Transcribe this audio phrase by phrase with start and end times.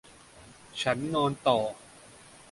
[0.81, 1.59] ฉันนอนต่อ